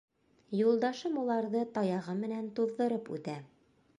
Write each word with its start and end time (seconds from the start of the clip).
Юлдашым 0.59 1.19
уларҙы 1.25 1.61
таяғы 1.77 2.17
менән 2.23 2.49
туҙҙырып 2.61 3.15
үтә. 3.19 3.37